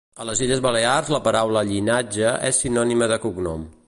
[0.23, 3.69] A les Illes Balears la paraula llinatge és sinònima de cognom.